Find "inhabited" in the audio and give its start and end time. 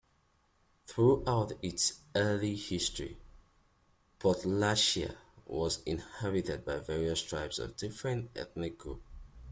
5.83-6.65